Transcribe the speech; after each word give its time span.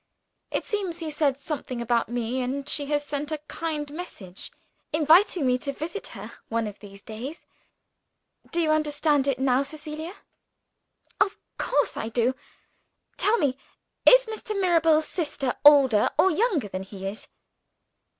It 0.49 0.65
seems 0.65 0.97
he 0.97 1.11
said 1.11 1.37
something 1.37 1.79
about 1.79 2.09
me 2.09 2.41
and 2.41 2.67
she 2.67 2.87
has 2.87 3.05
sent 3.05 3.31
a 3.31 3.37
kind 3.47 3.91
message, 3.93 4.51
inviting 4.91 5.45
me 5.45 5.59
to 5.59 5.71
visit 5.73 6.07
her 6.17 6.33
one 6.49 6.65
of 6.65 6.79
these 6.79 7.03
days. 7.03 7.45
Do 8.49 8.59
you 8.61 8.71
understand 8.71 9.27
it 9.27 9.37
now, 9.37 9.61
Cecilia?" 9.61 10.15
"Of 11.19 11.37
course 11.59 11.97
I 11.97 12.09
do! 12.09 12.33
Tell 13.17 13.37
me 13.37 13.59
is 14.03 14.25
Mr. 14.25 14.59
Mirabel's 14.59 15.07
sister 15.07 15.53
older 15.63 16.09
or 16.17 16.31
younger 16.31 16.67
than 16.67 16.81
he 16.81 17.05
is?" 17.05 17.27